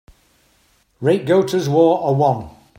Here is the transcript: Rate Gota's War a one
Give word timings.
Rate 0.99 1.27
Gota's 1.27 1.69
War 1.69 2.09
a 2.09 2.11
one 2.11 2.49